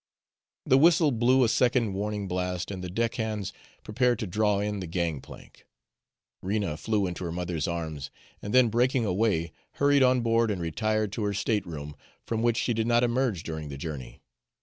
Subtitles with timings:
[0.65, 3.53] The whistle blew a second warning blast, and the deck hands
[3.83, 5.67] prepared to draw in the gang plank.
[6.41, 8.09] Rena flew into her mother's arms,
[8.41, 11.95] and then, breaking away, hurried on board and retired to her state room,
[12.25, 14.21] from which she did not emerge during the journey.